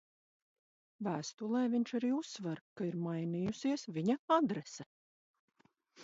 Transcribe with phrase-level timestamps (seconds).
[1.07, 4.87] Vēstulē viņš arī uzsver, ka ir mainījusies viņa adrese.